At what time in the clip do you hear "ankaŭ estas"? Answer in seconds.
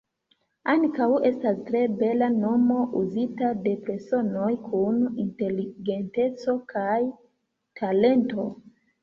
0.71-1.59